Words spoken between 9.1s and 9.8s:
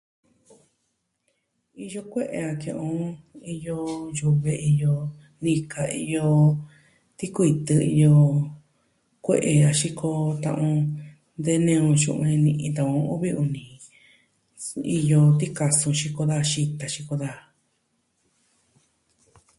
kue'e a